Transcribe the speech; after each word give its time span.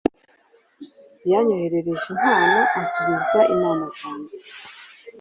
Yanyoherereje 1.31 2.03
impano 2.13 2.59
ansubiza 2.79 3.39
inama 3.53 3.85
zanjye. 3.97 4.35